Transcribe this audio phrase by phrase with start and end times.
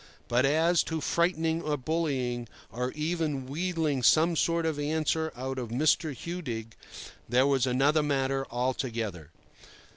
[0.27, 5.69] But as to frightening or bullying, or even wheedling some sort of answer out of
[5.69, 6.11] Mr.
[6.17, 6.75] Hudig,
[7.29, 9.29] that was another matter altogether.